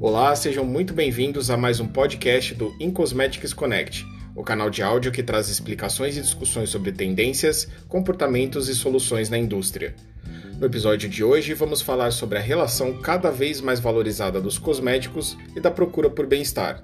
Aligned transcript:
Olá, 0.00 0.32
sejam 0.36 0.64
muito 0.64 0.94
bem-vindos 0.94 1.50
a 1.50 1.56
mais 1.56 1.80
um 1.80 1.88
podcast 1.88 2.54
do 2.54 2.72
InCosmetics 2.78 3.52
Connect, 3.52 4.06
o 4.32 4.44
canal 4.44 4.70
de 4.70 4.80
áudio 4.80 5.10
que 5.10 5.24
traz 5.24 5.48
explicações 5.48 6.16
e 6.16 6.20
discussões 6.20 6.70
sobre 6.70 6.92
tendências, 6.92 7.66
comportamentos 7.88 8.68
e 8.68 8.76
soluções 8.76 9.28
na 9.28 9.36
indústria. 9.36 9.96
No 10.56 10.66
episódio 10.66 11.08
de 11.08 11.24
hoje, 11.24 11.52
vamos 11.52 11.82
falar 11.82 12.12
sobre 12.12 12.38
a 12.38 12.40
relação 12.40 13.00
cada 13.00 13.28
vez 13.32 13.60
mais 13.60 13.80
valorizada 13.80 14.40
dos 14.40 14.56
cosméticos 14.56 15.36
e 15.56 15.60
da 15.60 15.70
procura 15.70 16.08
por 16.08 16.28
bem-estar. 16.28 16.80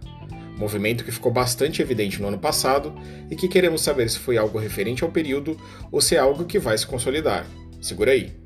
Movimento 0.58 1.04
que 1.04 1.12
ficou 1.12 1.30
bastante 1.30 1.80
evidente 1.80 2.20
no 2.20 2.26
ano 2.26 2.38
passado 2.38 2.92
e 3.30 3.36
que 3.36 3.46
queremos 3.46 3.82
saber 3.82 4.10
se 4.10 4.18
foi 4.18 4.36
algo 4.36 4.58
referente 4.58 5.04
ao 5.04 5.12
período 5.12 5.56
ou 5.92 6.00
se 6.00 6.16
é 6.16 6.18
algo 6.18 6.46
que 6.46 6.58
vai 6.58 6.76
se 6.76 6.86
consolidar. 6.86 7.46
Segura 7.80 8.10
aí! 8.10 8.43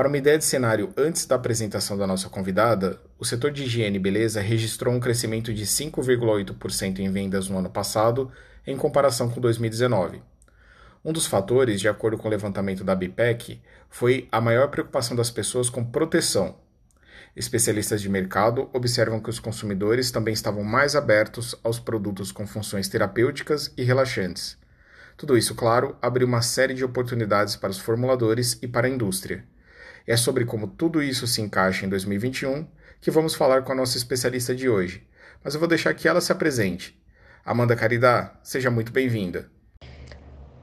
Para 0.00 0.08
uma 0.08 0.16
ideia 0.16 0.38
de 0.38 0.46
cenário 0.46 0.94
antes 0.96 1.26
da 1.26 1.34
apresentação 1.36 1.94
da 1.94 2.06
nossa 2.06 2.30
convidada, 2.30 2.98
o 3.18 3.24
setor 3.26 3.50
de 3.50 3.64
higiene 3.64 3.96
e 3.96 4.00
beleza 4.00 4.40
registrou 4.40 4.94
um 4.94 4.98
crescimento 4.98 5.52
de 5.52 5.66
5,8% 5.66 7.00
em 7.00 7.12
vendas 7.12 7.50
no 7.50 7.58
ano 7.58 7.68
passado, 7.68 8.32
em 8.66 8.78
comparação 8.78 9.28
com 9.28 9.38
2019. 9.42 10.22
Um 11.04 11.12
dos 11.12 11.26
fatores, 11.26 11.82
de 11.82 11.86
acordo 11.86 12.16
com 12.16 12.28
o 12.28 12.30
levantamento 12.30 12.82
da 12.82 12.94
BIPEC, 12.94 13.60
foi 13.90 14.26
a 14.32 14.40
maior 14.40 14.68
preocupação 14.68 15.14
das 15.14 15.30
pessoas 15.30 15.68
com 15.68 15.84
proteção. 15.84 16.56
Especialistas 17.36 18.00
de 18.00 18.08
mercado 18.08 18.70
observam 18.72 19.20
que 19.20 19.28
os 19.28 19.38
consumidores 19.38 20.10
também 20.10 20.32
estavam 20.32 20.64
mais 20.64 20.96
abertos 20.96 21.54
aos 21.62 21.78
produtos 21.78 22.32
com 22.32 22.46
funções 22.46 22.88
terapêuticas 22.88 23.70
e 23.76 23.82
relaxantes. 23.82 24.56
Tudo 25.18 25.36
isso, 25.36 25.54
claro, 25.54 25.94
abriu 26.00 26.26
uma 26.26 26.40
série 26.40 26.72
de 26.72 26.86
oportunidades 26.86 27.54
para 27.54 27.68
os 27.68 27.78
formuladores 27.78 28.58
e 28.62 28.66
para 28.66 28.86
a 28.86 28.90
indústria. 28.90 29.44
É 30.06 30.16
sobre 30.16 30.44
como 30.44 30.66
tudo 30.66 31.02
isso 31.02 31.26
se 31.26 31.40
encaixa 31.40 31.84
em 31.84 31.88
2021 31.88 32.66
que 33.00 33.10
vamos 33.10 33.34
falar 33.34 33.62
com 33.62 33.72
a 33.72 33.74
nossa 33.74 33.96
especialista 33.96 34.54
de 34.54 34.68
hoje. 34.68 35.06
Mas 35.42 35.54
eu 35.54 35.60
vou 35.60 35.68
deixar 35.68 35.94
que 35.94 36.06
ela 36.06 36.20
se 36.20 36.32
apresente. 36.32 36.98
Amanda 37.44 37.74
Caridá, 37.74 38.34
seja 38.42 38.70
muito 38.70 38.92
bem-vinda. 38.92 39.50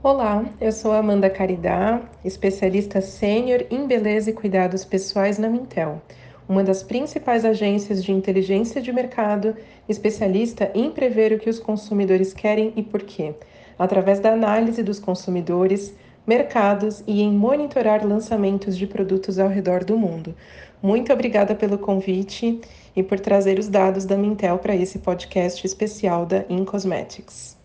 Olá, 0.04 0.46
eu 0.62 0.72
sou 0.72 0.94
Amanda 0.94 1.30
Caridá, 1.30 2.02
especialista 2.24 3.02
sênior 3.02 3.66
em 3.72 3.88
beleza 3.88 4.30
e 4.30 4.34
cuidados 4.34 4.86
pessoais 4.86 5.40
na 5.40 5.50
Mintel, 5.50 6.02
uma 6.48 6.64
das 6.64 6.84
principais 6.84 7.44
agências 7.44 8.04
de 8.04 8.12
inteligência 8.12 8.80
de 8.80 8.94
mercado, 8.94 9.56
especialista 9.90 10.72
em 10.76 10.92
prever 10.92 11.34
o 11.34 11.40
que 11.40 11.50
os 11.50 11.60
consumidores 11.60 12.32
querem 12.32 12.72
e 12.76 12.84
por 12.84 13.02
quê, 13.02 13.34
através 13.78 14.20
da 14.20 14.32
análise 14.32 14.84
dos 14.84 15.00
consumidores, 15.00 15.96
mercados 16.28 17.02
e 17.08 17.22
em 17.22 17.32
monitorar 17.32 18.06
lançamentos 18.06 18.78
de 18.78 18.86
produtos 18.86 19.40
ao 19.40 19.48
redor 19.48 19.86
do 19.86 19.98
mundo. 19.98 20.36
Muito 20.84 21.12
obrigada 21.14 21.56
pelo 21.56 21.78
convite 21.78 22.60
e 22.96 23.02
por 23.02 23.20
trazer 23.20 23.58
os 23.58 23.70
dados 23.70 24.04
da 24.06 24.18
Mintel 24.18 24.60
para 24.60 24.76
esse 24.76 25.00
podcast 25.00 25.66
especial 25.66 26.26
da 26.26 26.44
InCosmetics. 26.50 27.58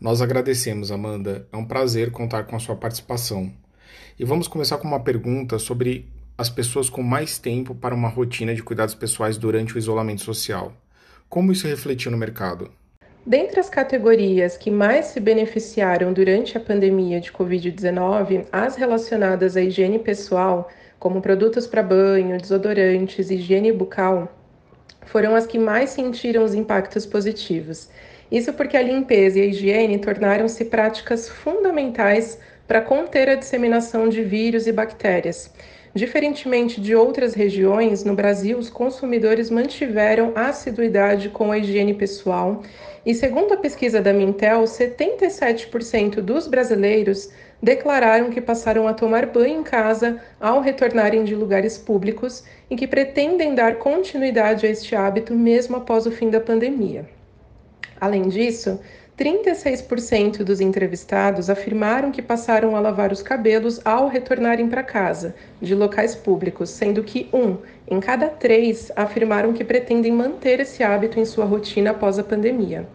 Nós 0.00 0.20
agradecemos, 0.20 0.90
Amanda. 0.90 1.48
É 1.52 1.56
um 1.56 1.64
prazer 1.64 2.10
contar 2.10 2.44
com 2.44 2.56
a 2.56 2.58
sua 2.58 2.76
participação. 2.76 3.50
E 4.18 4.24
vamos 4.24 4.48
começar 4.48 4.78
com 4.78 4.88
uma 4.88 5.00
pergunta 5.00 5.58
sobre 5.58 6.10
as 6.36 6.50
pessoas 6.50 6.90
com 6.90 7.02
mais 7.02 7.38
tempo 7.38 7.74
para 7.74 7.94
uma 7.94 8.08
rotina 8.08 8.54
de 8.54 8.62
cuidados 8.62 8.94
pessoais 8.94 9.38
durante 9.38 9.74
o 9.74 9.78
isolamento 9.78 10.22
social. 10.22 10.72
Como 11.28 11.52
isso 11.52 11.66
refletiu 11.66 12.10
no 12.10 12.18
mercado? 12.18 12.70
Dentre 13.26 13.58
as 13.58 13.68
categorias 13.68 14.56
que 14.56 14.70
mais 14.70 15.06
se 15.06 15.18
beneficiaram 15.18 16.12
durante 16.12 16.56
a 16.56 16.60
pandemia 16.60 17.20
de 17.20 17.32
Covid-19, 17.32 18.46
as 18.52 18.76
relacionadas 18.76 19.56
à 19.56 19.62
higiene 19.62 19.98
pessoal, 19.98 20.70
como 20.96 21.20
produtos 21.20 21.66
para 21.66 21.82
banho, 21.82 22.40
desodorantes, 22.40 23.28
higiene 23.28 23.72
bucal, 23.72 24.32
foram 25.06 25.34
as 25.34 25.44
que 25.44 25.58
mais 25.58 25.90
sentiram 25.90 26.44
os 26.44 26.54
impactos 26.54 27.04
positivos. 27.04 27.88
Isso 28.30 28.52
porque 28.52 28.76
a 28.76 28.82
limpeza 28.82 29.40
e 29.40 29.42
a 29.42 29.46
higiene 29.46 29.98
tornaram-se 29.98 30.64
práticas 30.66 31.28
fundamentais 31.28 32.38
para 32.68 32.80
conter 32.80 33.28
a 33.28 33.34
disseminação 33.34 34.08
de 34.08 34.22
vírus 34.22 34.68
e 34.68 34.72
bactérias. 34.72 35.50
Diferentemente 35.96 36.78
de 36.78 36.94
outras 36.94 37.32
regiões, 37.32 38.04
no 38.04 38.14
Brasil, 38.14 38.58
os 38.58 38.68
consumidores 38.68 39.48
mantiveram 39.48 40.30
assiduidade 40.34 41.30
com 41.30 41.50
a 41.50 41.56
higiene 41.56 41.94
pessoal 41.94 42.62
e, 43.06 43.14
segundo 43.14 43.54
a 43.54 43.56
pesquisa 43.56 43.98
da 43.98 44.12
Mintel, 44.12 44.64
77% 44.64 46.16
dos 46.16 46.46
brasileiros 46.46 47.30
declararam 47.62 48.28
que 48.28 48.42
passaram 48.42 48.86
a 48.86 48.92
tomar 48.92 49.24
banho 49.24 49.60
em 49.60 49.62
casa 49.62 50.20
ao 50.38 50.60
retornarem 50.60 51.24
de 51.24 51.34
lugares 51.34 51.78
públicos 51.78 52.44
e 52.68 52.76
que 52.76 52.86
pretendem 52.86 53.54
dar 53.54 53.76
continuidade 53.76 54.66
a 54.66 54.68
este 54.68 54.94
hábito 54.94 55.32
mesmo 55.32 55.76
após 55.76 56.04
o 56.04 56.10
fim 56.10 56.28
da 56.28 56.40
pandemia. 56.40 57.08
Além 57.98 58.28
disso, 58.28 58.78
36% 59.18 60.44
dos 60.44 60.60
entrevistados 60.60 61.48
afirmaram 61.48 62.12
que 62.12 62.20
passaram 62.20 62.76
a 62.76 62.80
lavar 62.80 63.10
os 63.10 63.22
cabelos 63.22 63.80
ao 63.82 64.08
retornarem 64.08 64.68
para 64.68 64.82
casa, 64.82 65.34
de 65.60 65.74
locais 65.74 66.14
públicos, 66.14 66.68
sendo 66.68 67.02
que 67.02 67.26
um 67.32 67.56
em 67.88 67.98
cada 67.98 68.28
três 68.28 68.92
afirmaram 68.94 69.54
que 69.54 69.64
pretendem 69.64 70.12
manter 70.12 70.60
esse 70.60 70.82
hábito 70.82 71.18
em 71.18 71.24
sua 71.24 71.46
rotina 71.46 71.92
após 71.92 72.18
a 72.18 72.24
pandemia. 72.24 72.86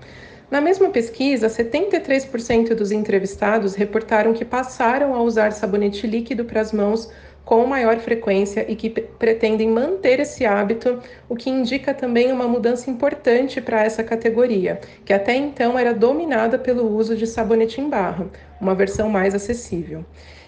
Na 0.51 0.61
mesma 0.61 0.89
pesquisa, 0.89 1.47
73% 1.47 2.75
dos 2.75 2.91
entrevistados 2.91 3.73
reportaram 3.73 4.33
que 4.33 4.45
passaram 4.45 5.15
a 5.15 5.21
usar 5.23 5.53
sabonete 5.53 6.05
líquido 6.05 6.45
para 6.45 6.61
as 6.61 6.71
mãos 6.71 7.09
com 7.45 7.65
maior 7.65 7.97
frequência 7.97 8.65
e 8.69 8.75
que 8.75 8.89
pretendem 8.89 9.69
manter 9.69 10.19
esse 10.19 10.45
hábito, 10.45 10.99
o 11.27 11.35
que 11.35 11.49
indica 11.49 11.93
também 11.93 12.31
uma 12.31 12.47
mudança 12.47 12.89
importante 12.89 13.59
para 13.59 13.83
essa 13.83 14.03
categoria, 14.03 14.79
que 15.03 15.13
até 15.13 15.35
então 15.35 15.77
era 15.77 15.93
dominada 15.93 16.57
pelo 16.57 16.95
uso 16.95 17.15
de 17.15 17.25
sabonete 17.27 17.81
em 17.81 17.89
barra, 17.89 18.27
uma 18.59 18.75
versão 18.75 19.09
mais 19.09 19.33
acessível. 19.33 20.05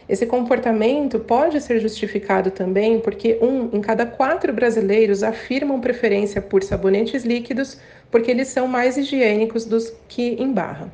Esse 0.08 0.26
comportamento 0.26 1.20
pode 1.20 1.62
ser 1.62 1.80
justificado 1.80 2.52
também 2.52 3.00
porque 3.00 3.40
um 3.42 3.70
em 3.76 3.82
cada 3.82 4.06
quatro 4.06 4.52
brasileiros 4.52 5.24
afirmam 5.24 5.80
preferência 5.80 6.42
por 6.42 6.62
sabonetes 6.62 7.24
líquidos 7.24 7.80
porque 8.12 8.30
eles 8.30 8.50
são 8.50 8.68
mais 8.68 8.98
higiênicos 8.98 9.66
do 9.66 9.78
que 10.08 10.34
em 10.34 10.52
barra. 10.52 10.92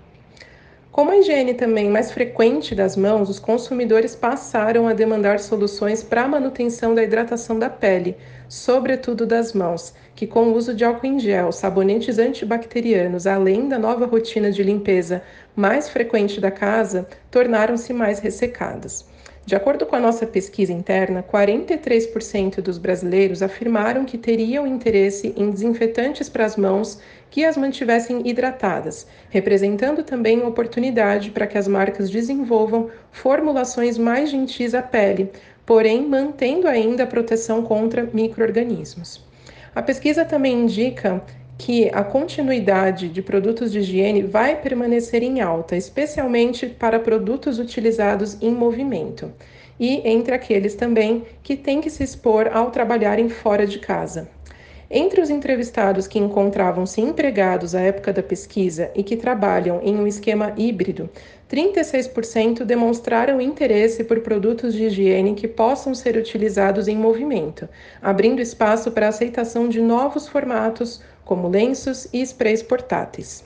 Como 0.92 1.12
a 1.12 1.18
higiene 1.18 1.54
também 1.54 1.88
é 1.88 1.90
mais 1.90 2.12
frequente 2.12 2.74
das 2.74 2.98
mãos, 2.98 3.30
os 3.30 3.38
consumidores 3.38 4.16
passaram 4.16 4.88
a 4.88 4.94
demandar 4.94 5.40
soluções 5.40 6.02
para 6.04 6.24
a 6.24 6.28
manutenção 6.28 6.96
da 6.96 7.04
hidratação 7.04 7.60
da 7.60 7.70
pele, 7.70 8.18
sobretudo 8.48 9.26
das 9.26 9.54
mãos, 9.54 9.94
que 10.16 10.26
com 10.26 10.46
o 10.46 10.56
uso 10.56 10.74
de 10.74 10.84
álcool 10.84 11.06
em 11.06 11.20
gel, 11.20 11.52
sabonetes 11.52 12.18
antibacterianos, 12.18 13.28
além 13.28 13.70
da 13.70 13.78
nova 13.78 14.08
rotina 14.08 14.52
de 14.52 14.64
limpeza 14.64 15.22
mais 15.56 15.88
frequente 15.88 16.42
da 16.42 16.50
casa, 16.50 17.08
tornaram-se 17.30 17.94
mais 17.94 18.18
ressecadas. 18.18 19.08
De 19.50 19.56
acordo 19.56 19.84
com 19.84 19.96
a 19.96 20.00
nossa 20.00 20.28
pesquisa 20.28 20.72
interna, 20.72 21.24
43% 21.24 22.62
dos 22.62 22.78
brasileiros 22.78 23.42
afirmaram 23.42 24.06
que 24.06 24.16
teriam 24.16 24.68
interesse 24.68 25.34
em 25.36 25.50
desinfetantes 25.50 26.30
para 26.30 26.46
as 26.46 26.56
mãos 26.56 27.02
que 27.32 27.44
as 27.44 27.58
mantivessem 27.58 28.22
hidratadas, 28.30 29.08
representando 29.32 30.04
também 30.04 30.44
oportunidade 30.44 31.32
para 31.32 31.48
que 31.48 31.58
as 31.58 31.68
marcas 31.68 32.12
desenvolvam 32.12 32.92
formulações 33.12 33.98
mais 33.98 34.30
gentis 34.30 34.76
à 34.76 34.84
pele, 34.84 35.32
porém 35.66 36.08
mantendo 36.08 36.68
ainda 36.68 37.02
a 37.02 37.08
proteção 37.08 37.64
contra 37.64 38.08
microorganismos. 38.14 39.28
A 39.74 39.82
pesquisa 39.82 40.24
também 40.24 40.60
indica 40.60 41.24
que 41.60 41.90
a 41.94 42.06
continuidade 42.06 43.10
de 43.10 43.22
produtos 43.22 43.70
de 43.70 43.80
higiene 43.80 44.24
vai 44.24 44.56
permanecer 44.56 45.22
em 45.22 45.42
alta, 45.42 45.76
especialmente 45.76 46.66
para 46.68 46.98
produtos 46.98 47.60
utilizados 47.60 48.38
em 48.42 48.50
movimento 48.50 49.30
e 49.78 50.02
entre 50.10 50.34
aqueles 50.34 50.74
também 50.74 51.26
que 51.44 51.58
têm 51.58 51.82
que 51.82 51.90
se 51.90 52.02
expor 52.02 52.50
ao 52.54 52.72
trabalharem 52.72 53.28
fora 53.28 53.68
de 53.68 53.78
casa. 53.78 54.30
Entre 54.90 55.22
os 55.22 55.30
entrevistados 55.30 56.08
que 56.08 56.18
encontravam-se 56.18 57.00
empregados 57.02 57.76
à 57.76 57.82
época 57.82 58.12
da 58.12 58.24
pesquisa 58.24 58.90
e 58.96 59.04
que 59.04 59.18
trabalham 59.18 59.82
em 59.84 59.96
um 59.96 60.08
esquema 60.08 60.54
híbrido, 60.58 61.10
36% 61.52 62.64
demonstraram 62.64 63.40
interesse 63.42 64.04
por 64.04 64.22
produtos 64.22 64.74
de 64.74 64.86
higiene 64.86 65.36
que 65.36 65.48
possam 65.48 65.94
ser 65.94 66.16
utilizados 66.16 66.88
em 66.88 66.96
movimento, 66.96 67.68
abrindo 68.02 68.42
espaço 68.42 68.92
para 68.92 69.08
a 69.08 69.10
aceitação 69.10 69.68
de 69.70 69.80
novos 69.80 70.28
formatos 70.28 71.02
como 71.30 71.48
lenços 71.48 72.08
e 72.12 72.24
sprays 72.24 72.64
portáteis. 72.64 73.44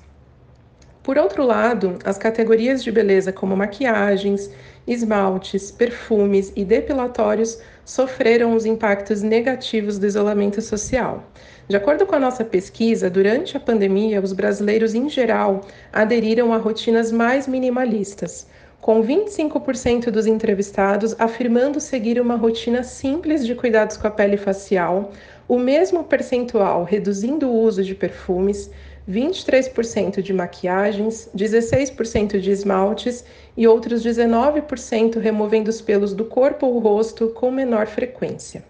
Por 1.04 1.18
outro 1.18 1.44
lado, 1.44 2.00
as 2.06 2.18
categorias 2.18 2.82
de 2.82 2.90
beleza 2.90 3.34
como 3.34 3.58
maquiagens, 3.58 4.50
esmaltes, 4.88 5.70
perfumes 5.70 6.54
e 6.56 6.64
depilatórios 6.64 7.60
sofreram 7.84 8.56
os 8.56 8.66
impactos 8.66 9.22
negativos 9.22 10.00
do 10.00 10.08
isolamento 10.08 10.62
social. 10.62 11.26
De 11.68 11.76
acordo 11.76 12.06
com 12.06 12.16
a 12.16 12.20
nossa 12.22 12.46
pesquisa, 12.46 13.10
durante 13.10 13.58
a 13.58 13.60
pandemia, 13.60 14.22
os 14.22 14.32
brasileiros 14.32 14.96
em 14.96 15.10
geral 15.10 15.60
aderiram 15.92 16.54
a 16.54 16.58
rotinas 16.58 17.12
mais 17.12 17.50
minimalistas, 17.50 18.48
com 18.80 19.02
25% 19.02 20.10
dos 20.10 20.26
entrevistados 20.26 21.16
afirmando 21.20 21.82
seguir 21.82 22.20
uma 22.20 22.36
rotina 22.36 22.82
simples 22.82 23.46
de 23.46 23.56
cuidados 23.56 23.98
com 23.98 24.08
a 24.08 24.12
pele 24.12 24.38
facial, 24.38 25.12
o 25.48 25.60
mesmo 25.60 26.04
percentual 26.04 26.84
reduzindo 26.84 27.50
o 27.50 27.62
uso 27.62 27.84
de 27.84 27.94
perfumes, 27.94 28.70
23% 29.10 30.22
de 30.22 30.34
maquiagens, 30.34 31.30
16% 31.36 32.40
de 32.40 32.52
esmaltes 32.52 33.26
e 33.56 33.68
outros 33.68 34.04
19% 34.04 35.20
removendo 35.20 35.70
os 35.70 35.82
pelos 35.82 36.14
do 36.14 36.26
corpo 36.26 36.68
ou 36.68 36.80
rosto 36.80 37.28
com 37.30 37.52
menor 37.52 37.88
frequência. 37.88 38.64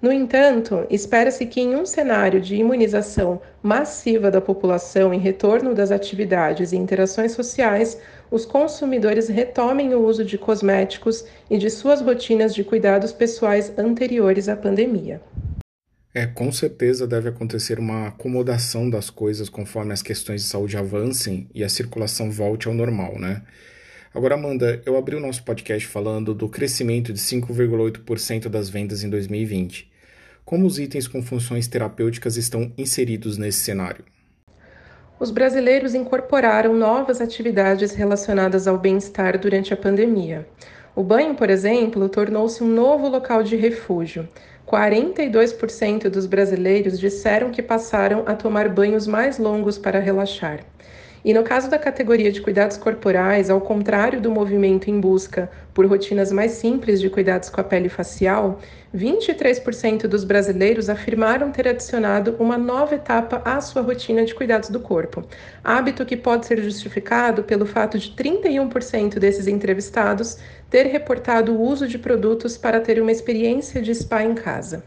No 0.00 0.12
entanto, 0.12 0.86
espera-se 0.90 1.46
que, 1.46 1.62
em 1.62 1.74
um 1.74 1.86
cenário 1.86 2.38
de 2.38 2.56
imunização 2.56 3.40
massiva 3.62 4.30
da 4.30 4.38
população 4.38 5.14
em 5.14 5.18
retorno 5.18 5.74
das 5.74 5.90
atividades 5.90 6.72
e 6.72 6.76
interações 6.76 7.32
sociais, 7.32 7.98
os 8.30 8.44
consumidores 8.44 9.28
retomem 9.28 9.94
o 9.94 10.04
uso 10.04 10.22
de 10.22 10.36
cosméticos 10.36 11.24
e 11.48 11.56
de 11.56 11.70
suas 11.70 12.02
rotinas 12.02 12.54
de 12.54 12.62
cuidados 12.62 13.12
pessoais 13.12 13.72
anteriores 13.78 14.46
à 14.46 14.54
pandemia. 14.54 15.22
É, 16.16 16.26
com 16.26 16.52
certeza 16.52 17.08
deve 17.08 17.28
acontecer 17.28 17.80
uma 17.80 18.06
acomodação 18.06 18.88
das 18.88 19.10
coisas 19.10 19.48
conforme 19.48 19.92
as 19.92 20.00
questões 20.00 20.42
de 20.42 20.48
saúde 20.48 20.76
avancem 20.76 21.48
e 21.52 21.64
a 21.64 21.68
circulação 21.68 22.30
volte 22.30 22.68
ao 22.68 22.74
normal, 22.74 23.18
né? 23.18 23.42
Agora, 24.14 24.36
Amanda, 24.36 24.80
eu 24.86 24.96
abri 24.96 25.16
o 25.16 25.20
nosso 25.20 25.42
podcast 25.42 25.88
falando 25.88 26.32
do 26.32 26.48
crescimento 26.48 27.12
de 27.12 27.18
5,8% 27.18 28.48
das 28.48 28.68
vendas 28.68 29.02
em 29.02 29.10
2020. 29.10 29.90
Como 30.44 30.66
os 30.66 30.78
itens 30.78 31.08
com 31.08 31.20
funções 31.20 31.66
terapêuticas 31.66 32.36
estão 32.36 32.72
inseridos 32.78 33.36
nesse 33.36 33.64
cenário? 33.64 34.04
Os 35.18 35.32
brasileiros 35.32 35.96
incorporaram 35.96 36.76
novas 36.76 37.20
atividades 37.20 37.90
relacionadas 37.92 38.68
ao 38.68 38.78
bem-estar 38.78 39.36
durante 39.36 39.74
a 39.74 39.76
pandemia. 39.76 40.46
O 40.94 41.02
banho, 41.02 41.34
por 41.34 41.50
exemplo, 41.50 42.08
tornou-se 42.08 42.62
um 42.62 42.68
novo 42.68 43.08
local 43.08 43.42
de 43.42 43.56
refúgio. 43.56 44.28
42% 44.66 46.08
dos 46.08 46.26
brasileiros 46.26 46.98
disseram 46.98 47.50
que 47.50 47.62
passaram 47.62 48.22
a 48.26 48.34
tomar 48.34 48.68
banhos 48.68 49.06
mais 49.06 49.38
longos 49.38 49.78
para 49.78 49.98
relaxar. 49.98 50.60
E 51.24 51.32
no 51.32 51.42
caso 51.42 51.70
da 51.70 51.78
categoria 51.78 52.30
de 52.30 52.42
cuidados 52.42 52.76
corporais, 52.76 53.48
ao 53.48 53.58
contrário 53.58 54.20
do 54.20 54.30
movimento 54.30 54.90
em 54.90 55.00
busca 55.00 55.50
por 55.72 55.86
rotinas 55.86 56.30
mais 56.30 56.52
simples 56.52 57.00
de 57.00 57.08
cuidados 57.08 57.48
com 57.48 57.62
a 57.62 57.64
pele 57.64 57.88
facial, 57.88 58.60
23% 58.94 60.06
dos 60.06 60.22
brasileiros 60.22 60.90
afirmaram 60.90 61.50
ter 61.50 61.66
adicionado 61.66 62.36
uma 62.38 62.58
nova 62.58 62.94
etapa 62.94 63.40
à 63.42 63.58
sua 63.62 63.80
rotina 63.80 64.22
de 64.22 64.34
cuidados 64.34 64.68
do 64.68 64.78
corpo, 64.78 65.24
hábito 65.64 66.04
que 66.04 66.16
pode 66.16 66.44
ser 66.44 66.62
justificado 66.62 67.42
pelo 67.42 67.64
fato 67.64 67.98
de 67.98 68.10
31% 68.10 69.18
desses 69.18 69.46
entrevistados 69.46 70.36
ter 70.74 70.86
reportado 70.86 71.54
o 71.54 71.62
uso 71.62 71.86
de 71.86 71.96
produtos 71.96 72.58
para 72.58 72.80
ter 72.80 73.00
uma 73.00 73.12
experiência 73.12 73.80
de 73.80 73.94
spa 73.94 74.24
em 74.24 74.34
casa. 74.34 74.82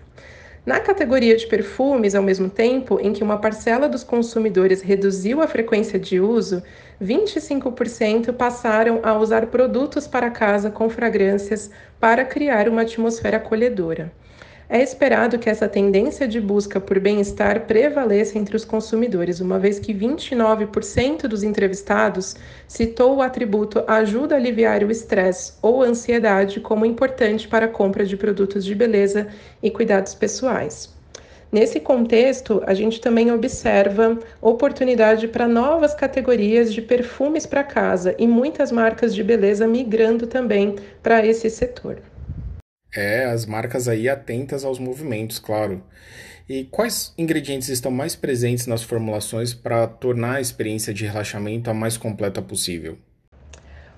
Na 0.65 0.81
categoria 0.81 1.33
de 1.37 1.47
perfumes, 1.47 2.13
ao 2.13 2.21
mesmo 2.21 2.49
tempo 2.49 2.99
em 3.01 3.13
que 3.13 3.23
uma 3.23 3.39
parcela 3.39 3.87
dos 3.87 4.03
consumidores 4.03 4.81
reduziu 4.81 5.41
a 5.41 5.47
frequência 5.47 5.97
de 5.97 6.19
uso, 6.19 6.61
25% 7.01 8.33
passaram 8.33 8.99
a 9.01 9.17
usar 9.17 9.45
produtos 9.45 10.05
para 10.05 10.29
casa 10.29 10.69
com 10.69 10.89
fragrâncias 10.89 11.71
para 12.01 12.25
criar 12.25 12.67
uma 12.67 12.81
atmosfera 12.81 13.37
acolhedora. 13.37 14.11
É 14.69 14.81
esperado 14.83 15.39
que 15.39 15.49
essa 15.49 15.69
tendência 15.69 16.27
de 16.27 16.41
busca 16.41 16.77
por 16.77 16.99
bem-estar 16.99 17.65
prevaleça 17.65 18.37
entre 18.37 18.53
os 18.53 18.65
consumidores, 18.65 19.39
uma 19.39 19.57
vez 19.57 19.79
que 19.79 19.93
29% 19.93 21.21
dos 21.21 21.41
entrevistados 21.41 22.35
citou 22.67 23.15
o 23.15 23.21
atributo 23.21 23.81
ajuda 23.87 24.35
a 24.35 24.37
aliviar 24.37 24.83
o 24.83 24.91
estresse 24.91 25.53
ou 25.61 25.81
ansiedade 25.81 26.59
como 26.59 26.85
importante 26.85 27.47
para 27.47 27.67
a 27.67 27.69
compra 27.69 28.05
de 28.05 28.17
produtos 28.17 28.65
de 28.65 28.75
beleza 28.75 29.27
e 29.63 29.71
cuidados 29.71 30.13
pessoais. 30.13 30.93
Nesse 31.49 31.79
contexto, 31.79 32.61
a 32.67 32.73
gente 32.73 32.99
também 32.99 33.31
observa 33.31 34.19
oportunidade 34.41 35.29
para 35.29 35.47
novas 35.47 35.95
categorias 35.95 36.73
de 36.73 36.81
perfumes 36.81 37.45
para 37.45 37.63
casa 37.63 38.13
e 38.19 38.27
muitas 38.27 38.69
marcas 38.69 39.15
de 39.15 39.23
beleza 39.23 39.65
migrando 39.65 40.27
também 40.27 40.75
para 41.01 41.25
esse 41.25 41.49
setor. 41.49 42.01
É, 42.97 43.25
as 43.25 43.45
marcas 43.45 43.87
aí 43.87 44.09
atentas 44.09 44.65
aos 44.65 44.79
movimentos, 44.79 45.37
claro. 45.37 45.83
E 46.49 46.63
quais 46.63 47.13
ingredientes 47.15 47.69
estão 47.69 47.91
mais 47.91 48.15
presentes 48.15 48.65
nas 48.65 48.81
formulações 48.81 49.53
para 49.53 49.85
tornar 49.85 50.37
a 50.37 50.41
experiência 50.41 50.91
de 50.91 51.05
relaxamento 51.05 51.69
a 51.69 51.75
mais 51.75 51.95
completa 51.95 52.41
possível? 52.41 52.97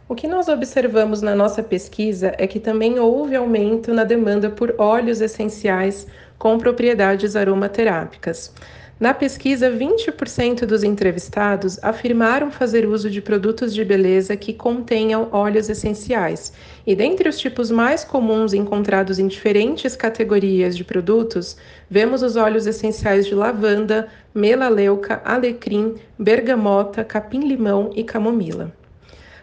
O 0.06 0.16
que 0.16 0.28
nós 0.28 0.50
observamos 0.50 1.22
na 1.22 1.34
nossa 1.34 1.64
pesquisa 1.64 2.36
é 2.38 2.46
que 2.46 2.60
também 2.60 3.00
houve 3.00 3.38
aumento 3.38 3.94
na 3.94 4.04
demanda 4.04 4.50
por 4.50 4.76
óleos 4.78 5.22
essenciais 5.22 6.06
com 6.38 6.58
propriedades 6.58 7.38
aromaterápicas. 7.38 8.54
Na 9.00 9.14
pesquisa, 9.14 9.72
20% 9.72 10.66
dos 10.66 10.84
entrevistados 10.84 11.82
afirmaram 11.82 12.52
fazer 12.52 12.86
uso 12.86 13.10
de 13.10 13.22
produtos 13.22 13.74
de 13.74 13.86
beleza 13.86 14.36
que 14.36 14.52
contenham 14.52 15.30
óleos 15.32 15.70
essenciais. 15.70 16.52
E 16.86 16.94
dentre 16.94 17.30
os 17.30 17.40
tipos 17.40 17.72
mais 17.72 18.04
comuns 18.04 18.54
encontrados 18.54 19.18
em 19.18 19.28
diferentes 19.28 19.96
categorias 19.96 20.76
de 20.76 20.84
produtos, 20.84 21.56
vemos 21.90 22.22
os 22.22 22.36
óleos 22.36 22.68
essenciais 22.68 23.26
de 23.26 23.34
lavanda, 23.34 24.10
melaleuca, 24.36 25.22
alecrim, 25.24 25.96
bergamota, 26.18 27.02
capim-limão 27.02 27.92
e 27.96 28.04
camomila. 28.04 28.79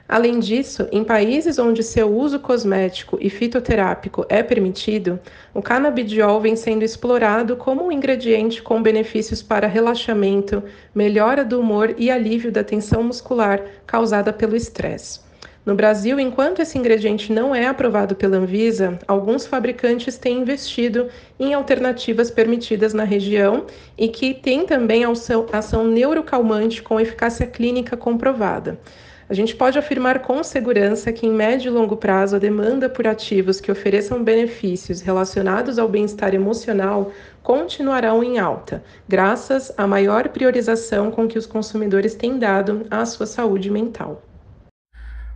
Além 0.08 0.38
disso, 0.38 0.87
em 0.93 1.03
países 1.03 1.58
onde 1.58 1.82
seu 1.82 2.08
uso 2.08 2.38
cosmético 2.38 3.19
e 3.20 3.29
fitoterápico 3.29 4.25
é 4.29 4.41
permitido, 4.41 5.19
o 5.53 5.61
canabidiol 5.61 6.41
vem 6.41 6.55
sendo 6.55 6.85
explorado 6.85 7.56
como 7.56 7.85
um 7.85 7.91
ingrediente 7.91 8.62
com 8.62 8.81
benefícios 8.81 9.43
para 9.43 9.67
relaxamento, 9.67 10.62
melhora 10.94 11.44
do 11.44 11.58
humor 11.58 11.93
e 11.99 12.08
alívio 12.08 12.53
da 12.53 12.62
tensão 12.62 13.03
muscular 13.03 13.61
causada 13.85 14.32
pelo 14.32 14.55
estresse. 14.55 15.26
No 15.67 15.75
Brasil, 15.75 16.20
enquanto 16.20 16.62
esse 16.62 16.79
ingrediente 16.79 17.32
não 17.32 17.52
é 17.52 17.67
aprovado 17.67 18.14
pela 18.14 18.37
Anvisa, 18.37 19.00
alguns 19.09 19.44
fabricantes 19.44 20.17
têm 20.17 20.38
investido 20.38 21.09
em 21.41 21.52
alternativas 21.52 22.31
permitidas 22.31 22.94
na 22.94 23.02
região 23.02 23.67
e 23.99 24.06
que 24.06 24.32
têm 24.32 24.64
também 24.64 25.02
ação, 25.05 25.85
neurocalmante 25.85 26.81
com 26.81 27.00
eficácia 27.00 27.49
clínica 27.49 27.97
comprovada. 27.97 28.79
A 29.28 29.34
gente 29.34 29.56
pode 29.56 29.76
afirmar 29.76 30.21
com 30.21 30.40
segurança 30.45 31.12
que, 31.12 31.26
em 31.26 31.33
médio 31.33 31.68
e 31.68 31.75
longo 31.75 31.97
prazo, 31.97 32.37
a 32.37 32.38
demanda 32.38 32.88
por 32.88 33.09
ativos 33.09 33.61
que 33.61 33.73
ofereçam 33.73 34.23
benefícios 34.23 35.00
relacionados 35.00 35.80
ao 35.80 35.88
bem-estar 35.88 36.33
emocional 36.33 37.11
continuarão 37.42 38.23
em 38.23 38.38
alta, 38.38 38.85
graças 39.09 39.73
à 39.76 39.85
maior 39.85 40.28
priorização 40.28 41.11
com 41.11 41.26
que 41.26 41.38
os 41.38 41.45
consumidores 41.45 42.14
têm 42.14 42.38
dado 42.38 42.87
à 42.88 43.04
sua 43.04 43.26
saúde 43.26 43.68
mental. 43.68 44.23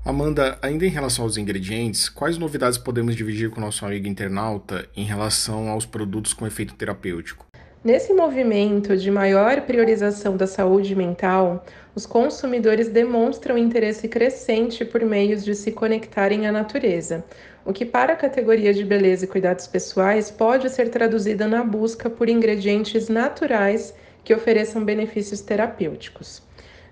Amanda, 0.05 0.57
ainda 0.63 0.87
em 0.87 0.91
relação 0.91 1.25
aos 1.25 1.37
ingredientes, 1.37 2.09
quais 2.09 2.39
novidades 2.39 2.79
podemos 2.79 3.17
dividir 3.17 3.51
com 3.51 3.61
nosso 3.61 3.85
amigo 3.85 4.07
internauta 4.07 4.89
em 4.97 5.05
relação 5.05 5.69
aos 5.69 5.85
produtos 5.85 6.33
com 6.33 6.47
efeito 6.47 6.75
terapêutico? 6.75 7.50
Nesse 7.83 8.13
movimento 8.13 8.95
de 8.95 9.11
maior 9.11 9.63
priorização 9.63 10.37
da 10.37 10.47
saúde 10.47 10.95
mental, 10.95 11.65
os 11.95 12.05
consumidores 12.05 12.91
demonstram 12.91 13.57
interesse 13.57 14.07
crescente 14.07 14.85
por 14.85 15.01
meios 15.01 15.43
de 15.43 15.55
se 15.55 15.73
conectarem 15.73 16.47
à 16.47 16.53
natureza, 16.53 17.25
o 17.65 17.73
que, 17.73 17.87
para 17.87 18.13
a 18.13 18.17
categoria 18.17 18.75
de 18.75 18.85
beleza 18.85 19.25
e 19.25 19.29
cuidados 19.29 19.67
pessoais, 19.67 20.31
pode 20.31 20.69
ser 20.69 20.91
traduzida 20.91 21.49
na 21.49 21.65
busca 21.65 22.11
por 22.11 22.29
ingredientes 22.29 23.09
naturais 23.09 23.95
que 24.23 24.35
ofereçam 24.35 24.85
benefícios 24.85 25.41
terapêuticos. 25.41 26.43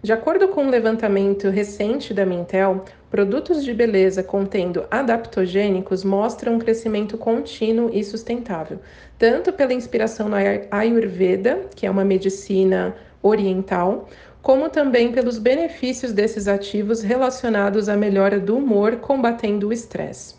De 0.03 0.15
acordo 0.15 0.49
com 0.49 0.65
um 0.65 0.71
levantamento 0.71 1.51
recente 1.51 2.15
da 2.15 2.25
Mintel, 2.25 2.87
produtos 3.11 3.65
de 3.65 3.73
beleza 3.73 4.23
contendo 4.23 4.85
adaptogênicos 4.91 6.05
mostram 6.05 6.55
um 6.55 6.59
crescimento 6.59 7.17
contínuo 7.17 7.91
e 7.93 8.05
sustentável, 8.05 8.79
tanto 9.19 9.53
pela 9.53 9.73
inspiração 9.73 10.29
na 10.29 10.39
Ayurveda, 10.71 11.67
que 11.75 11.87
é 11.87 11.91
uma 11.91 12.05
medicina 12.05 12.95
oriental, 13.23 14.09
como 14.43 14.69
também 14.69 15.11
pelos 15.13 15.39
benefícios 15.39 16.13
desses 16.13 16.47
ativos 16.49 17.03
relacionados 17.03 17.89
à 17.89 17.97
melhora 17.97 18.39
do 18.39 18.57
humor 18.57 18.97
combatendo 18.97 19.69
o 19.69 19.73
estresse. 19.73 20.37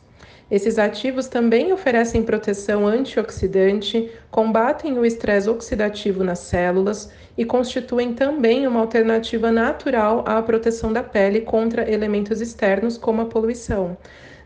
Esses 0.50 0.80
ativos 0.80 1.28
também 1.28 1.72
oferecem 1.72 2.24
proteção 2.24 2.88
antioxidante, 2.88 4.10
combatem 4.32 4.98
o 4.98 5.06
estresse 5.06 5.48
oxidativo 5.48 6.24
nas 6.24 6.40
células 6.40 7.12
e 7.40 7.46
constituem 7.46 8.14
também 8.14 8.68
uma 8.68 8.82
alternativa 8.82 9.50
natural 9.50 10.26
à 10.28 10.42
proteção 10.42 10.92
da 10.92 11.02
pele 11.02 11.40
contra 11.40 11.90
elementos 11.90 12.42
externos 12.42 12.98
como 12.98 13.22
a 13.22 13.26
poluição. 13.28 13.96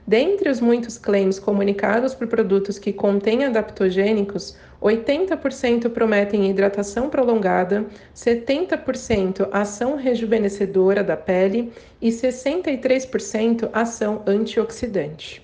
Dentre 0.05 0.47
os 0.47 0.61
muitos 0.61 0.95
claims 0.99 1.39
comunicados 1.39 2.13
por 2.13 2.27
produtos 2.27 2.77
que 2.77 2.93
contêm 2.93 3.45
adaptogênicos, 3.45 4.55
80% 4.79 5.89
prometem 5.89 6.47
hidratação 6.51 7.09
prolongada, 7.09 7.83
70% 8.15 9.49
ação 9.51 9.95
rejuvenescedora 9.95 11.03
da 11.03 11.17
pele 11.17 11.73
e 11.99 12.09
63% 12.09 13.71
ação 13.73 14.21
antioxidante. 14.27 15.41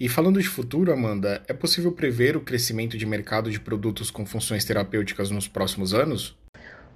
E 0.00 0.08
falando 0.08 0.40
de 0.40 0.48
futuro, 0.48 0.90
Amanda, 0.90 1.42
é 1.46 1.52
possível 1.52 1.92
prever 1.92 2.34
o 2.34 2.40
crescimento 2.40 2.96
de 2.96 3.04
mercado 3.04 3.50
de 3.50 3.60
produtos 3.60 4.10
com 4.10 4.24
funções 4.24 4.64
terapêuticas 4.64 5.30
nos 5.30 5.46
próximos 5.46 5.92
anos? 5.92 6.34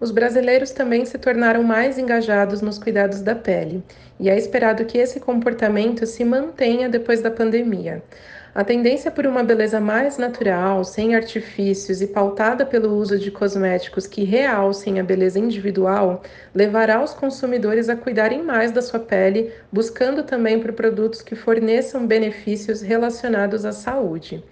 Os 0.00 0.10
brasileiros 0.10 0.70
também 0.70 1.04
se 1.04 1.18
tornaram 1.18 1.62
mais 1.62 1.98
engajados 1.98 2.62
nos 2.62 2.78
cuidados 2.78 3.20
da 3.20 3.34
pele, 3.34 3.82
e 4.18 4.30
é 4.30 4.38
esperado 4.38 4.86
que 4.86 4.96
esse 4.96 5.20
comportamento 5.20 6.06
se 6.06 6.24
mantenha 6.24 6.88
depois 6.88 7.20
da 7.20 7.30
pandemia. 7.30 8.02
A 8.54 8.62
tendência 8.62 9.10
por 9.10 9.26
uma 9.26 9.42
beleza 9.42 9.80
mais 9.80 10.16
natural, 10.16 10.84
sem 10.84 11.16
artifícios 11.16 12.00
e 12.00 12.06
pautada 12.06 12.64
pelo 12.64 12.94
uso 12.94 13.18
de 13.18 13.28
cosméticos 13.28 14.06
que 14.06 14.22
realcem 14.22 15.00
a 15.00 15.02
beleza 15.02 15.40
individual, 15.40 16.22
levará 16.54 17.02
os 17.02 17.12
consumidores 17.12 17.88
a 17.88 17.96
cuidarem 17.96 18.44
mais 18.44 18.70
da 18.70 18.80
sua 18.80 19.00
pele, 19.00 19.52
buscando 19.72 20.22
também 20.22 20.60
por 20.60 20.72
produtos 20.72 21.20
que 21.20 21.34
forneçam 21.34 22.06
benefícios 22.06 22.80
relacionados 22.80 23.64
à 23.64 23.72
saúde. 23.72 24.44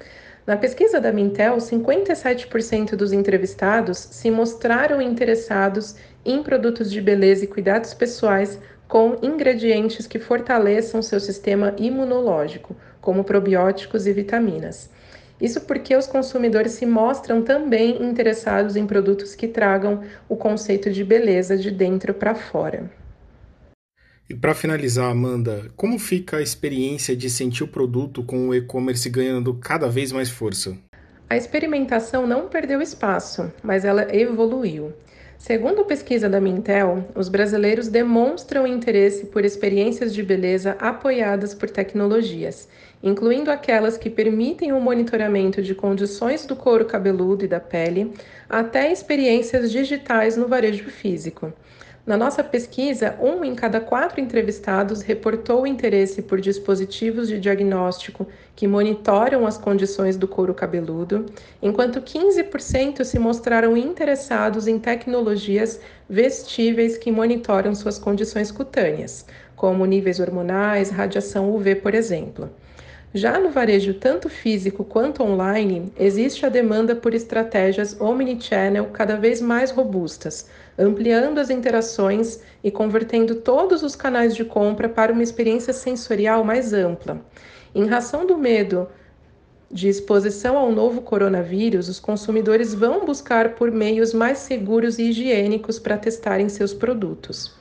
Na 0.44 0.56
pesquisa 0.56 1.00
da 1.00 1.12
Mintel, 1.12 1.58
57% 1.58 2.96
dos 2.96 3.12
entrevistados 3.12 3.98
se 3.98 4.32
mostraram 4.32 5.00
interessados 5.00 5.94
em 6.24 6.42
produtos 6.42 6.90
de 6.90 7.00
beleza 7.00 7.44
e 7.44 7.46
cuidados 7.46 7.94
pessoais 7.94 8.58
com 8.88 9.16
ingredientes 9.22 10.08
que 10.08 10.18
fortaleçam 10.18 11.00
seu 11.00 11.20
sistema 11.20 11.72
imunológico, 11.78 12.74
como 13.02 13.22
probióticos 13.22 14.06
e 14.06 14.12
vitaminas. 14.14 14.88
Isso 15.38 15.60
porque 15.62 15.94
os 15.94 16.06
consumidores 16.06 16.72
se 16.72 16.86
mostram 16.86 17.42
também 17.42 18.02
interessados 18.02 18.76
em 18.76 18.86
produtos 18.86 19.34
que 19.34 19.48
tragam 19.48 20.02
o 20.28 20.36
conceito 20.36 20.90
de 20.90 21.04
beleza 21.04 21.58
de 21.58 21.70
dentro 21.70 22.14
para 22.14 22.34
fora. 22.34 22.88
E 24.30 24.34
para 24.34 24.54
finalizar, 24.54 25.10
Amanda, 25.10 25.68
como 25.76 25.98
fica 25.98 26.36
a 26.38 26.42
experiência 26.42 27.14
de 27.14 27.28
sentir 27.28 27.64
o 27.64 27.68
produto 27.68 28.22
com 28.22 28.48
o 28.48 28.54
e-commerce 28.54 29.10
ganhando 29.10 29.52
cada 29.54 29.88
vez 29.88 30.12
mais 30.12 30.30
força? 30.30 30.78
A 31.28 31.36
experimentação 31.36 32.26
não 32.26 32.48
perdeu 32.48 32.80
espaço, 32.80 33.52
mas 33.62 33.84
ela 33.84 34.14
evoluiu. 34.14 34.92
Segundo 35.38 35.80
a 35.80 35.84
pesquisa 35.84 36.28
da 36.28 36.40
Mintel, 36.40 37.04
os 37.16 37.28
brasileiros 37.28 37.88
demonstram 37.88 38.64
interesse 38.64 39.26
por 39.26 39.44
experiências 39.44 40.14
de 40.14 40.22
beleza 40.22 40.76
apoiadas 40.78 41.52
por 41.52 41.68
tecnologias, 41.68 42.68
incluindo 43.02 43.50
aquelas 43.50 43.98
que 43.98 44.08
permitem 44.08 44.72
o 44.72 44.80
monitoramento 44.80 45.60
de 45.60 45.74
condições 45.74 46.46
do 46.46 46.54
couro 46.54 46.84
cabeludo 46.84 47.44
e 47.44 47.48
da 47.48 47.58
pele, 47.58 48.12
até 48.48 48.92
experiências 48.92 49.72
digitais 49.72 50.36
no 50.36 50.46
varejo 50.46 50.84
físico. 50.90 51.52
Na 52.04 52.16
nossa 52.16 52.42
pesquisa, 52.42 53.16
um 53.20 53.44
em 53.44 53.54
cada 53.54 53.80
quatro 53.80 54.20
entrevistados 54.20 55.02
reportou 55.02 55.64
interesse 55.64 56.20
por 56.20 56.40
dispositivos 56.40 57.28
de 57.28 57.38
diagnóstico 57.38 58.26
que 58.56 58.66
monitoram 58.66 59.46
as 59.46 59.56
condições 59.56 60.16
do 60.16 60.26
couro 60.26 60.52
cabeludo, 60.52 61.26
enquanto 61.62 62.00
15% 62.00 63.04
se 63.04 63.20
mostraram 63.20 63.76
interessados 63.76 64.66
em 64.66 64.80
tecnologias 64.80 65.80
vestíveis 66.10 66.98
que 66.98 67.12
monitoram 67.12 67.72
suas 67.72 68.00
condições 68.00 68.50
cutâneas, 68.50 69.24
como 69.54 69.86
níveis 69.86 70.18
hormonais, 70.18 70.90
radiação 70.90 71.54
UV, 71.54 71.76
por 71.76 71.94
exemplo. 71.94 72.50
Já 73.14 73.38
no 73.38 73.50
varejo 73.50 73.92
tanto 73.92 74.30
físico 74.30 74.82
quanto 74.84 75.22
online, 75.22 75.92
existe 75.98 76.46
a 76.46 76.48
demanda 76.48 76.96
por 76.96 77.12
estratégias 77.12 78.00
omnichannel 78.00 78.86
cada 78.86 79.16
vez 79.16 79.38
mais 79.38 79.70
robustas, 79.70 80.48
ampliando 80.78 81.38
as 81.38 81.50
interações 81.50 82.40
e 82.64 82.70
convertendo 82.70 83.34
todos 83.34 83.82
os 83.82 83.94
canais 83.94 84.34
de 84.34 84.46
compra 84.46 84.88
para 84.88 85.12
uma 85.12 85.22
experiência 85.22 85.74
sensorial 85.74 86.42
mais 86.42 86.72
ampla. 86.72 87.20
Em 87.74 87.86
razão 87.86 88.24
do 88.24 88.38
medo 88.38 88.88
de 89.70 89.88
exposição 89.88 90.56
ao 90.56 90.72
novo 90.72 91.02
coronavírus, 91.02 91.90
os 91.90 92.00
consumidores 92.00 92.72
vão 92.72 93.04
buscar 93.04 93.50
por 93.56 93.70
meios 93.70 94.14
mais 94.14 94.38
seguros 94.38 94.98
e 94.98 95.10
higiênicos 95.10 95.78
para 95.78 95.98
testarem 95.98 96.48
seus 96.48 96.72
produtos. 96.72 97.60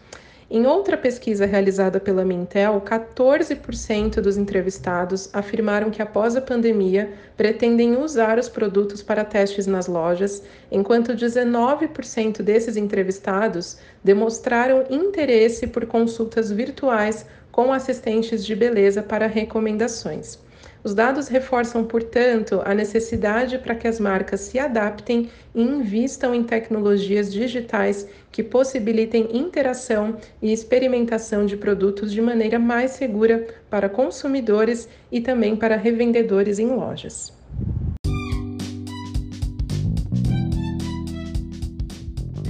Em 0.54 0.68
outra 0.68 0.98
pesquisa 0.98 1.46
realizada 1.46 1.98
pela 1.98 2.26
Mintel, 2.26 2.82
14% 2.82 4.16
dos 4.20 4.36
entrevistados 4.36 5.30
afirmaram 5.32 5.90
que 5.90 6.02
após 6.02 6.36
a 6.36 6.42
pandemia 6.42 7.14
pretendem 7.38 7.96
usar 7.96 8.38
os 8.38 8.50
produtos 8.50 9.02
para 9.02 9.24
testes 9.24 9.66
nas 9.66 9.88
lojas, 9.88 10.44
enquanto 10.70 11.14
19% 11.14 12.42
desses 12.42 12.76
entrevistados 12.76 13.78
demonstraram 14.04 14.84
interesse 14.90 15.68
por 15.68 15.86
consultas 15.86 16.52
virtuais 16.52 17.26
com 17.50 17.72
assistentes 17.72 18.46
de 18.46 18.54
beleza 18.54 19.02
para 19.02 19.28
recomendações. 19.28 20.38
Os 20.84 20.96
dados 20.96 21.28
reforçam, 21.28 21.84
portanto, 21.84 22.60
a 22.66 22.74
necessidade 22.74 23.60
para 23.60 23.76
que 23.76 23.88
as 23.88 24.00
marcas 24.00 24.42
se 24.42 24.58
adaptem 24.58 25.30
e 25.54 25.62
invistam 25.62 26.34
em 26.34 26.44
tecnologias 26.44 27.32
digitais 27.32 28.08
que 28.32 28.42
possibilitem 28.42 29.30
interação 29.32 30.18
e 30.42 30.52
experimentação 30.52 31.46
de 31.46 31.56
produtos 31.56 32.12
de 32.12 32.20
maneira 32.20 32.58
mais 32.58 32.92
segura 32.92 33.48
para 33.70 33.90
consumidores 33.90 34.90
e 35.12 35.22
também 35.22 35.56
para 35.56 35.76
revendedores 35.76 36.58
em 36.58 36.68
lojas. 36.68 37.32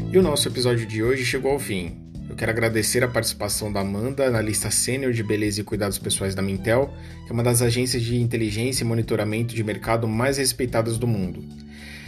E 0.09 0.17
o 0.17 0.21
nosso 0.21 0.47
episódio 0.47 0.85
de 0.85 1.03
hoje 1.03 1.25
chegou 1.25 1.51
ao 1.51 1.59
fim. 1.59 2.10
Eu 2.31 2.37
quero 2.37 2.51
agradecer 2.51 3.03
a 3.03 3.09
participação 3.09 3.69
da 3.69 3.81
Amanda, 3.81 4.25
analista 4.25 4.71
sênior 4.71 5.11
de 5.11 5.21
beleza 5.21 5.59
e 5.59 5.65
cuidados 5.65 5.97
pessoais 5.97 6.33
da 6.33 6.41
Mintel, 6.41 6.93
que 7.25 7.29
é 7.29 7.33
uma 7.33 7.43
das 7.43 7.61
agências 7.61 8.01
de 8.01 8.15
inteligência 8.21 8.85
e 8.85 8.87
monitoramento 8.87 9.53
de 9.53 9.61
mercado 9.61 10.07
mais 10.07 10.37
respeitadas 10.37 10.97
do 10.97 11.05
mundo. 11.05 11.43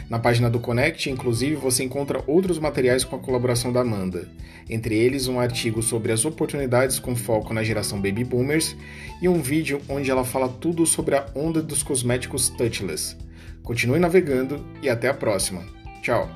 Na 0.08 0.18
página 0.18 0.48
do 0.48 0.58
Connect, 0.58 1.10
inclusive, 1.10 1.56
você 1.56 1.84
encontra 1.84 2.24
outros 2.26 2.58
materiais 2.58 3.04
com 3.04 3.16
a 3.16 3.18
colaboração 3.18 3.70
da 3.70 3.82
Amanda, 3.82 4.26
entre 4.68 4.96
eles 4.96 5.28
um 5.28 5.38
artigo 5.38 5.82
sobre 5.82 6.10
as 6.10 6.24
oportunidades 6.24 6.98
com 6.98 7.14
foco 7.14 7.52
na 7.52 7.62
geração 7.62 8.00
Baby 8.00 8.24
Boomers 8.24 8.74
e 9.20 9.28
um 9.28 9.42
vídeo 9.42 9.78
onde 9.90 10.10
ela 10.10 10.24
fala 10.24 10.48
tudo 10.48 10.86
sobre 10.86 11.16
a 11.16 11.26
onda 11.34 11.60
dos 11.60 11.82
cosméticos 11.82 12.48
touchless. 12.48 13.14
Continue 13.62 13.98
navegando 13.98 14.64
e 14.82 14.88
até 14.88 15.06
a 15.06 15.14
próxima. 15.14 15.62
Tchau! 16.00 16.30